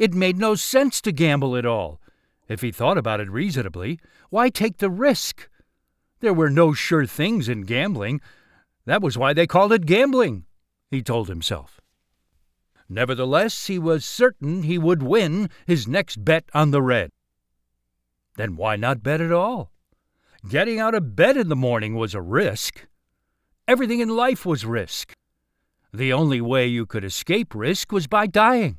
[0.00, 2.00] It made no sense to gamble at all.
[2.48, 5.46] If he thought about it reasonably, why take the risk?
[6.20, 8.22] There were no sure things in gambling.
[8.86, 10.46] That was why they called it gambling,
[10.90, 11.82] he told himself.
[12.88, 17.10] Nevertheless, he was certain he would win his next bet on the red.
[18.38, 19.70] Then why not bet at all?
[20.48, 22.86] Getting out of bed in the morning was a risk.
[23.68, 25.12] Everything in life was risk.
[25.92, 28.78] The only way you could escape risk was by dying.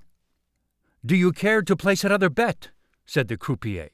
[1.03, 2.69] Do you care to place another bet?
[3.05, 3.89] said the croupier,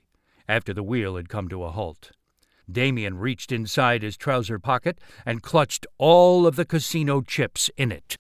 [0.48, 2.12] after the wheel had come to a halt.
[2.70, 8.18] Damien reached inside his trouser pocket and clutched all of the casino chips in it.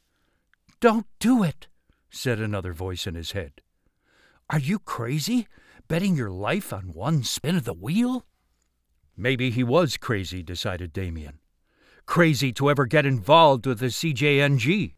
[0.80, 1.68] Don't do it,
[2.10, 3.62] said another voice in his head.
[4.50, 5.48] Are you crazy?
[5.90, 8.26] Betting your life on one spin of the wheel?
[9.18, 11.40] Maybe he was crazy, decided Damien.
[12.06, 14.94] Crazy to ever get involved with the CJNG.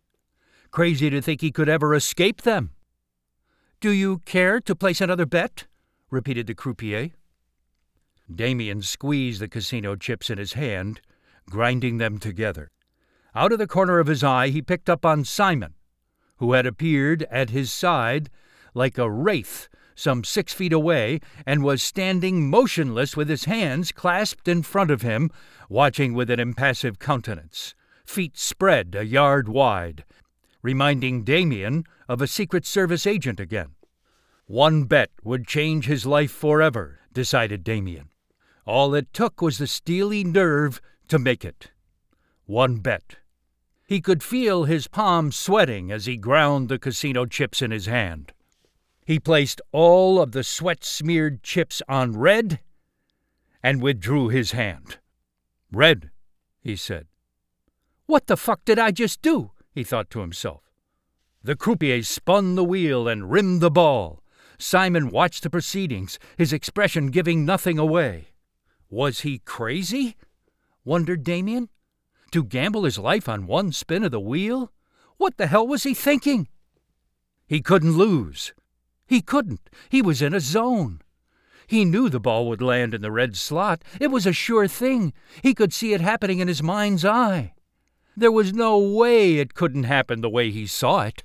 [0.70, 2.72] Crazy to think he could ever escape them.
[3.82, 5.66] Do you care to place another bet?
[6.10, 7.12] repeated the croupier.
[8.34, 11.00] Damien squeezed the casino chips in his hand,
[11.50, 12.72] grinding them together.
[13.34, 15.76] Out of the corner of his eye, he picked up on Simon,
[16.38, 18.30] who had appeared at his side
[18.74, 24.50] like a wraith some six feet away and was standing motionless with his hands clasped
[24.50, 25.30] in front of him,
[25.70, 30.04] watching with an impassive countenance, feet spread a yard wide,
[30.62, 33.76] reminding Damien of a Secret Service agent again.
[34.46, 38.10] One bet would change his life forever, decided Damien.
[38.66, 41.72] All it took was the steely nerve to make it.
[42.46, 43.18] One bet.
[43.88, 48.34] He could feel his palms sweating as he ground the casino chips in his hand.
[49.06, 52.60] He placed all of the sweat smeared chips on red
[53.64, 55.00] and withdrew his hand.
[55.72, 56.12] Red,
[56.62, 57.08] he said.
[58.06, 59.52] What the fuck did I just do?
[59.80, 60.70] He thought to himself.
[61.42, 64.22] The croupier spun the wheel and rimmed the ball.
[64.58, 68.34] Simon watched the proceedings, his expression giving nothing away.
[68.90, 70.18] Was he crazy?
[70.84, 71.70] wondered Damien.
[72.32, 74.72] To gamble his life on one spin of the wheel?
[75.18, 76.50] What the hell was he thinking?
[77.48, 78.54] He couldn't lose.
[79.08, 79.70] He couldn't.
[79.88, 81.02] He was in a zone.
[81.68, 83.84] He knew the ball would land in the red slot.
[84.00, 85.14] It was a sure thing.
[85.42, 87.54] He could see it happening in his mind's eye.
[88.20, 91.24] There was no way it couldn't happen the way he saw it.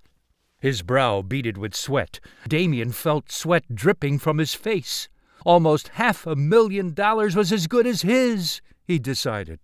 [0.60, 2.20] His brow beaded with sweat.
[2.46, 5.08] Damien felt sweat dripping from his face.
[5.44, 9.58] Almost half a million dollars was as good as his, he decided.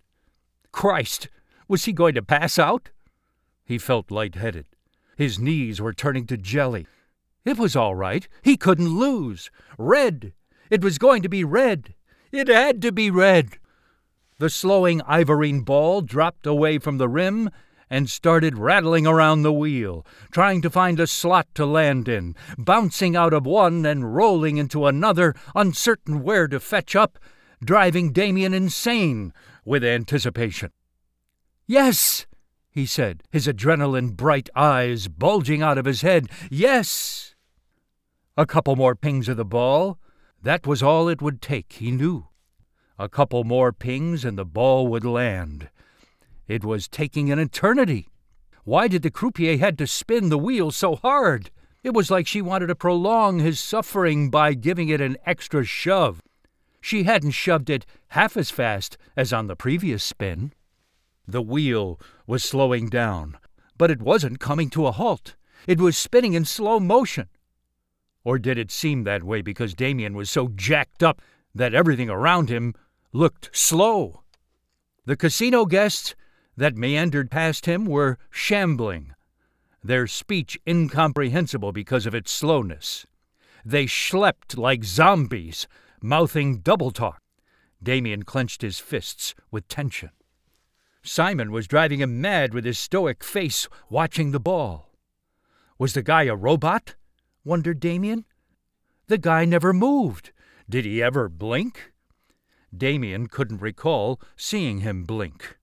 [0.72, 1.28] Christ,
[1.68, 2.90] was he going to pass out?
[3.64, 4.66] He felt light-headed.
[5.16, 6.88] His knees were turning to jelly.
[7.44, 8.26] It was all right.
[8.42, 9.52] He couldn't lose.
[9.78, 10.32] Red.
[10.68, 11.94] It was going to be red.
[12.32, 13.59] It had to be red.
[14.40, 17.50] The slowing ivorine ball dropped away from the rim
[17.90, 23.14] and started rattling around the wheel, trying to find a slot to land in, bouncing
[23.14, 27.18] out of one and rolling into another, uncertain where to fetch up,
[27.62, 29.34] driving Damien insane
[29.66, 30.70] with anticipation.
[31.66, 32.24] Yes,
[32.70, 36.30] he said, his adrenaline bright eyes bulging out of his head.
[36.50, 37.34] Yes!
[38.38, 39.98] A couple more pings of the ball.
[40.42, 42.29] That was all it would take, he knew.
[43.00, 45.70] A couple more pings and the ball would land.
[46.46, 48.10] It was taking an eternity.
[48.64, 51.50] Why did the croupier had to spin the wheel so hard?
[51.82, 56.20] It was like she wanted to prolong his suffering by giving it an extra shove.
[56.82, 60.52] She hadn't shoved it half as fast as on the previous spin.
[61.26, 63.38] The wheel was slowing down,
[63.78, 65.36] but it wasn't coming to a halt.
[65.66, 67.28] It was spinning in slow motion.
[68.24, 71.22] Or did it seem that way because Damien was so jacked up
[71.54, 72.74] that everything around him
[73.12, 74.22] looked slow?
[75.04, 76.14] The casino guests
[76.56, 79.14] that meandered past him were shambling,
[79.82, 83.06] their speech incomprehensible because of its slowness.
[83.64, 85.66] They schlepped like zombies,
[86.02, 87.20] mouthing double talk.
[87.82, 90.10] Damien clenched his fists with tension.
[91.02, 94.90] Simon was driving him mad with his stoic face, watching the ball.
[95.78, 96.94] Was the guy a robot?
[97.42, 98.26] wondered Damien.
[99.06, 100.30] The guy never moved.
[100.68, 101.92] Did he ever blink?
[102.76, 105.58] Damien couldn't recall seeing him blink.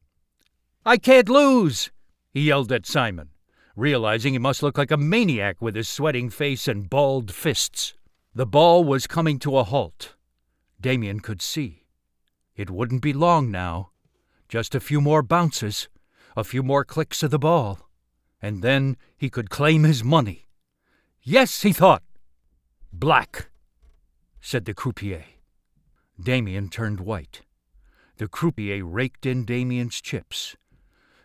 [0.86, 1.92] I can't lose!
[2.34, 3.30] he yelled at Simon,
[3.76, 7.94] realizing he must look like a maniac with his sweating face and balled fists.
[8.36, 10.16] The ball was coming to a halt.
[10.80, 11.86] Damien could see.
[12.56, 13.92] It wouldn't be long now.
[14.48, 15.90] Just a few more bounces,
[16.36, 17.80] a few more clicks of the ball,
[18.42, 20.48] and then he could claim his money.
[21.22, 22.04] Yes, he thought.
[22.94, 23.50] Black,
[24.40, 25.26] said the croupier.
[26.20, 27.42] Damien turned white.
[28.18, 30.56] The croupier raked in Damien's chips.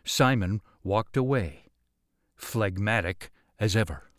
[0.04, 1.70] Simon walked away,
[2.36, 4.11] phlegmatic as ever.